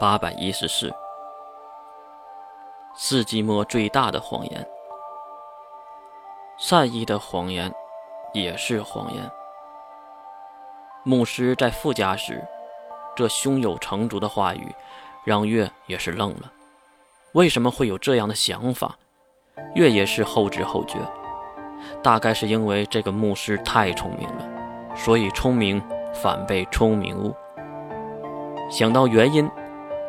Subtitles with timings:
[0.00, 0.90] 八百一十四，
[2.96, 4.66] 世纪末最大的谎言。
[6.56, 7.70] 善意的谎言
[8.32, 9.30] 也是谎言。
[11.04, 12.42] 牧师在副驾驶，
[13.14, 14.74] 这胸有成竹的话语，
[15.22, 16.50] 让月也是愣了。
[17.32, 18.96] 为什么会有这样的想法？
[19.74, 20.96] 月也是后知后觉，
[22.02, 25.78] 大概是因为这个牧师太聪明了，所以聪明
[26.14, 27.36] 反被聪明误。
[28.70, 29.46] 想到原因。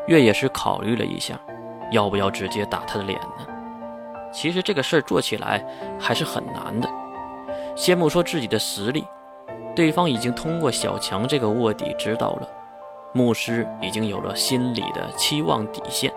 [0.08, 1.40] 月也是考虑了一下，
[1.92, 3.48] 要不要直接打他的脸呢？
[4.34, 5.66] 其实这个事儿做起来
[6.00, 6.90] 还是很难的。
[7.76, 9.06] 先不说自己的实力，
[9.76, 12.48] 对方已经通过小强这个卧底知道了，
[13.14, 16.12] 牧师已经有了心理的期望底线，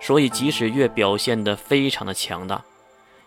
[0.00, 2.62] 所以即使月表现得非常的强大，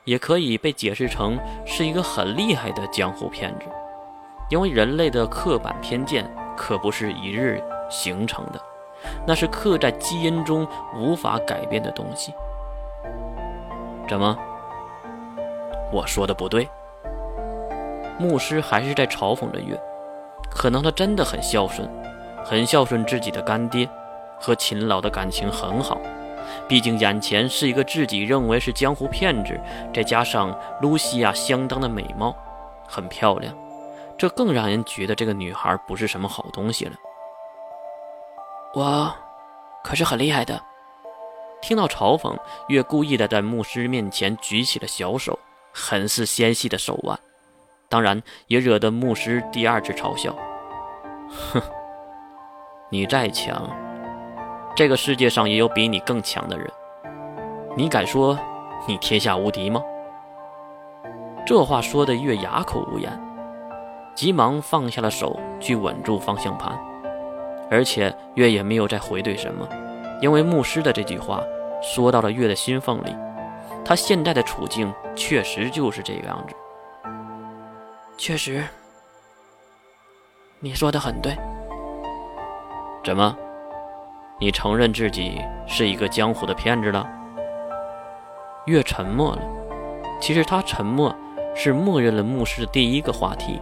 [0.04, 3.66] 也可以被解释成是一个很厉害的江湖骗子。
[4.50, 8.62] 因为人类的刻板偏见可不是一日形成的。
[9.26, 12.34] 那是刻在基因中无法改变的东西。
[14.08, 14.38] 怎么？
[15.92, 16.68] 我说的不对？
[18.20, 19.80] 牧师还是在嘲讽着月。
[20.50, 21.88] 可能他真的很孝顺，
[22.44, 23.88] 很孝顺自己的干爹，
[24.40, 26.00] 和秦老的感情很好。
[26.68, 29.60] 毕竟眼前是一个自己认为是江湖骗子，
[29.94, 32.36] 再加上露西亚相当的美貌，
[32.88, 33.54] 很漂亮，
[34.18, 36.94] 这更让人觉得这个女孩不是什么好东西了。
[38.74, 39.14] 我
[39.84, 40.62] 可是很厉害的。
[41.62, 42.38] 听到嘲讽，
[42.68, 45.38] 月故意的在牧师面前举起了小手，
[45.74, 47.20] 很是纤细的手腕，
[47.90, 50.36] 当然也惹得牧师第二次嘲笑。
[51.52, 51.62] 哼，
[52.90, 53.70] 你再强，
[54.76, 56.70] 这个世界上也有比你更强的人。
[57.76, 58.38] 你敢说
[58.88, 59.82] 你天下无敌吗？
[61.46, 63.12] 这话说的月哑口无言，
[64.14, 66.78] 急忙放下了手，去稳住方向盘。
[67.70, 69.68] 而且月也没有再回怼什么，
[70.22, 71.44] 因为牧师的这句话
[71.82, 73.16] 说到了月的心缝里。
[73.84, 76.56] 他现在的处境确实就是这个样子。
[78.18, 78.64] 确实，
[80.60, 81.38] 你说的很对。
[83.04, 83.38] 怎么，
[84.40, 87.08] 你承认自己是一个江湖的骗子了？
[88.66, 89.42] 月沉默了。
[90.20, 91.16] 其实他沉默
[91.56, 93.62] 是默认了牧师的第一个话题。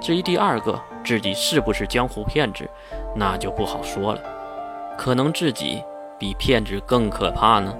[0.00, 2.68] 至于第二个，自己是不是江湖骗子？
[3.14, 4.20] 那就不好说了，
[4.96, 5.84] 可能自己
[6.18, 7.76] 比骗子更可怕呢。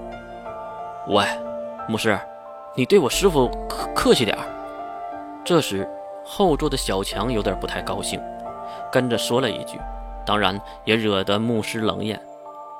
[1.07, 1.25] 喂，
[1.87, 2.17] 牧师，
[2.75, 4.43] 你对我师傅客客气点儿。
[5.43, 5.87] 这时，
[6.23, 8.21] 后座的小强有点不太高兴，
[8.91, 9.79] 跟着说了一句，
[10.25, 12.19] 当然也惹得牧师冷眼。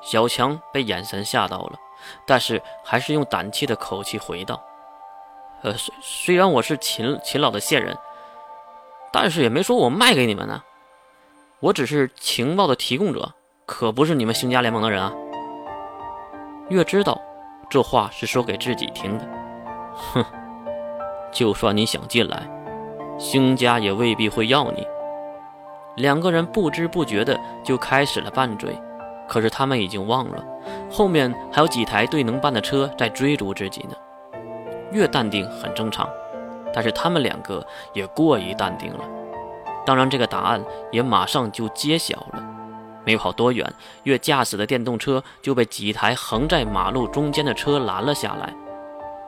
[0.02, 1.78] 小强被眼神吓到了，
[2.26, 4.62] 但是还是用胆怯的口气回道
[5.62, 7.96] ：“呃，虽虽然我是秦秦老的线人，
[9.18, 10.62] 但是也没说我卖给你们呢。”
[11.60, 13.32] 我只是情报的提供者，
[13.64, 15.10] 可不是你们星家联盟的人啊。
[16.68, 17.18] 月知道
[17.70, 19.26] 这话是说给自己听的，
[19.94, 20.22] 哼，
[21.32, 22.46] 就算你想进来，
[23.18, 24.86] 星家也未必会要你。
[25.96, 28.78] 两个人不知不觉的就开始了拌嘴，
[29.26, 30.44] 可是他们已经忘了
[30.90, 33.96] 后面还有几台对能办的车在追逐自己呢。
[34.92, 36.06] 越淡定很正常，
[36.76, 39.00] 但是他们两个也过于淡定了。
[39.86, 42.42] 当然，这个答案也马上就揭晓了。
[43.02, 43.72] 没跑多远，
[44.02, 48.52] 月驾驶的电动车就被几台横在马路中间的车拦了下来。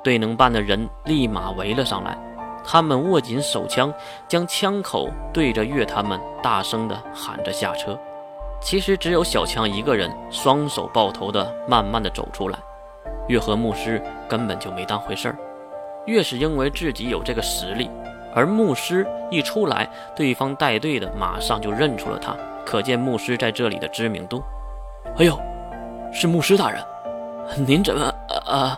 [0.05, 2.19] 对能办的人立马围了上来，
[2.63, 3.91] 他们握紧手枪，
[4.29, 7.99] 将枪口对着月他们，大声地喊着下车。
[8.61, 12.59] 其实只有小强一个人，双手抱头的慢慢的走出来。
[13.29, 15.39] 月和牧师根本就没当回事儿。
[16.09, 17.89] 越是因为自己有这个实力。
[18.35, 24.43] 而牧师一出来，对方带队的马上就认出了他，可见牧师在这里的知名度。
[25.19, 25.39] 哎呦，
[26.13, 26.83] 是牧师大人，
[27.67, 28.13] 您怎么……
[28.47, 28.77] 呃，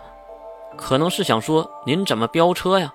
[0.77, 2.93] 可能是想说您怎么飙车呀？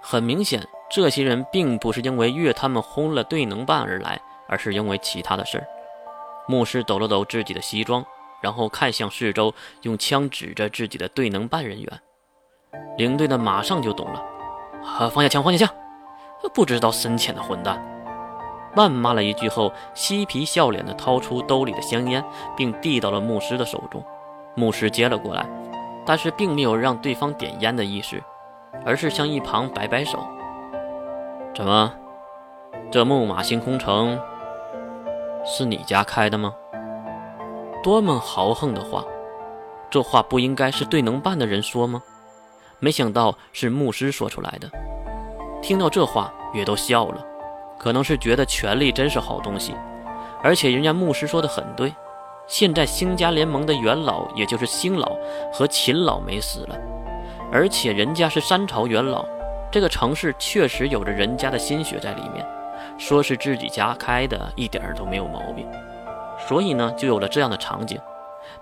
[0.00, 5.66] 很明显，这些人并不是因为越他们轰了队能办而来，而是因为其他的事儿。
[6.46, 8.04] 牧师抖了抖自己的西装，
[8.40, 9.52] 然后看向四周，
[9.82, 12.00] 用枪指着自己的队能办人员。
[12.96, 14.22] 领队的马上就懂了，
[14.84, 15.74] 啊，放下枪，放下枪。
[16.54, 17.82] 不知道深浅的混蛋，
[18.74, 22.24] 谩骂了一句后，嬉皮笑脸地掏出兜里的香烟，
[22.56, 24.02] 并递到了牧师的手中。
[24.54, 25.44] 牧师接了过来，
[26.04, 28.22] 但是并没有让对方点烟的意思，
[28.84, 30.18] 而是向一旁摆摆手
[31.52, 31.92] ：“怎么，
[32.90, 34.18] 这木马星空城
[35.44, 36.54] 是你家开的吗？”
[37.82, 39.04] 多么豪横的话！
[39.90, 42.02] 这话不应该是对能办的人说吗？
[42.78, 44.70] 没想到是牧师说出来的。
[45.62, 47.24] 听到这话，也都笑了，
[47.78, 49.74] 可能是觉得权力真是好东西，
[50.42, 51.92] 而且人家牧师说的很对，
[52.46, 55.16] 现在星家联盟的元老，也就是星老
[55.52, 56.78] 和秦老没死了，
[57.50, 59.24] 而且人家是三朝元老，
[59.72, 62.46] 这个城市确实有着人家的心血在里面，
[62.98, 65.66] 说是自己家开的，一点儿都没有毛病。
[66.46, 67.98] 所以呢，就有了这样的场景。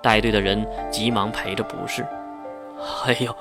[0.00, 2.06] 带队的人急忙陪着不是。
[3.05, 3.34] 哎呦，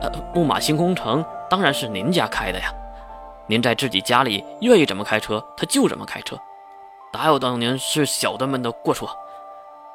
[0.00, 2.72] 呃，木马星空城当然是您家开的呀，
[3.46, 6.38] 您在自己家里愿意怎么开车，他就怎么开车，
[7.12, 9.10] 哪有当年是小的们的过错？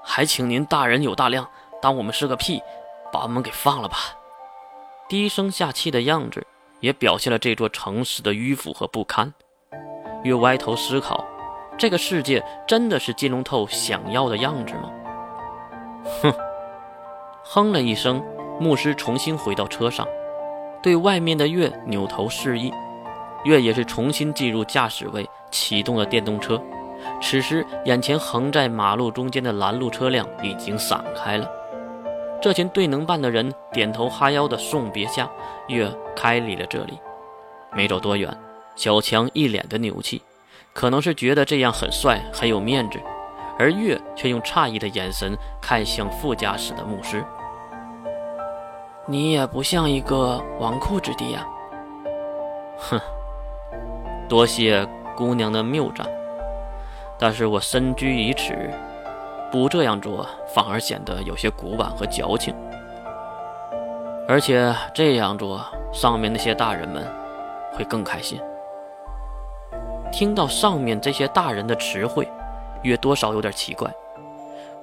[0.04, 1.48] 还请您大人有大量，
[1.82, 2.62] 当我们是个屁，
[3.12, 3.98] 把我们给放了吧。
[5.08, 6.46] 低声下气的样子，
[6.80, 9.34] 也表现了这座城市的迂腐和不堪。
[10.24, 11.24] 越歪头思考，
[11.78, 14.92] 这个世界真的是金龙头想要的样子吗？
[16.22, 16.34] 哼，
[17.44, 18.24] 哼了一声，
[18.60, 20.08] 牧师重新回到车上，
[20.82, 22.72] 对外面的月扭头示意。
[23.44, 26.60] 月也是重新进入驾驶位，启动了电动车。
[27.22, 31.48] 此时，眼前横在马路中间的拦路车辆已经散开了。
[32.42, 35.30] 这群对能办的人点头哈腰的送别下，
[35.68, 36.98] 月开离了这里。
[37.74, 38.36] 没走多远，
[38.76, 40.22] 小强一脸的牛气，
[40.74, 43.00] 可能是觉得这样很帅，很有面子，
[43.60, 47.24] 而月却用诧异的眼神看向副驾驶的牧师
[49.06, 51.48] ：“你也不像一个纨绔之弟呀。”
[52.78, 53.00] 哼，
[54.28, 56.08] 多谢姑娘的谬赞。
[57.18, 58.54] 但是我身居于此，
[59.52, 62.54] 不这样做反而显得有些古板和矫情。
[64.28, 65.64] 而且这样做，
[65.94, 67.08] 上面那些大人们
[67.74, 68.42] 会更开心。
[70.12, 72.28] 听到上面这些大人的词汇，
[72.82, 73.90] 约多少有点奇怪。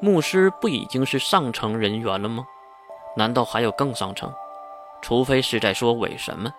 [0.01, 2.47] 牧师不已经是上层人员了吗？
[3.17, 4.33] 难道还有更上乘？
[5.01, 6.53] 除非是在说伪神们。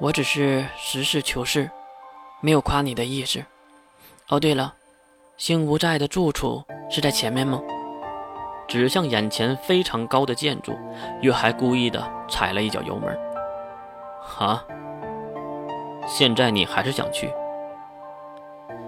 [0.00, 1.70] 我只是实事求是，
[2.40, 3.44] 没有夸你的意思。
[4.28, 4.74] 哦，对了，
[5.36, 7.60] 星无寨的住处是在前面吗？
[8.66, 10.76] 指向眼前非常高的建筑，
[11.20, 13.16] 月还故意的踩了一脚油门。
[14.38, 14.64] 啊！
[16.06, 17.32] 现在你还是想去？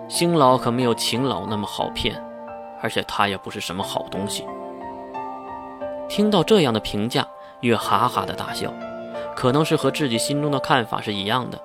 [0.08, 2.20] 星老可没有秦老那么好骗，
[2.82, 4.44] 而且他也不是什么好东西。
[6.14, 7.26] 听到这样的评价，
[7.62, 8.72] 月哈哈的大笑，
[9.34, 11.60] 可能是和自己心中的看法是一样的。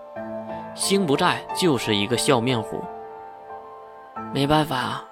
[0.74, 2.84] 星不在就是一个笑面虎。
[4.34, 5.04] 没办法，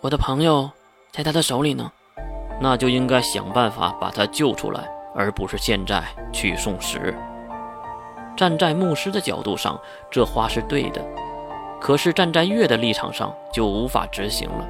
[0.00, 0.68] 我的朋友
[1.12, 1.92] 在他的手里呢，
[2.60, 4.82] 那就应该想办法把他救出来，
[5.14, 6.98] 而不是现在去送死。
[8.36, 9.78] 站在牧师的角度上，
[10.10, 11.00] 这话是对的，
[11.80, 14.66] 可是站在月的立场上就无法执行了。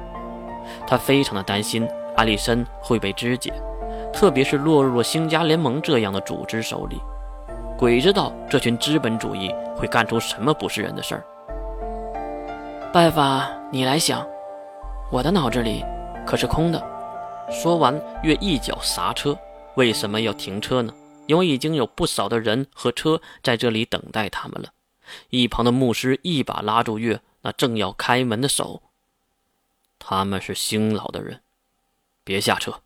[0.85, 1.89] 他非常的担心
[2.21, 3.51] 阿里森会被肢解，
[4.13, 7.01] 特别是落入了星家联盟这样的组织手里，
[7.79, 11.23] 鬼知道这群资本主义会干出什么不是人的事儿。
[12.93, 14.23] 办法你来想，
[15.11, 15.83] 我的脑子里
[16.23, 16.79] 可是空的。
[17.49, 19.35] 说完，月一脚刹车。
[19.73, 20.93] 为什么要停车呢？
[21.25, 24.69] 因为已经有不少的人和车在这里等待他们了。
[25.31, 28.83] 一旁的牧师一把拉住月那正要开门的手。
[29.97, 31.39] 他们是星老的人，
[32.31, 32.81] 别下车。